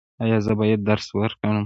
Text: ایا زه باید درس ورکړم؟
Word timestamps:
ایا 0.21 0.37
زه 0.45 0.53
باید 0.59 0.81
درس 0.89 1.07
ورکړم؟ 1.19 1.55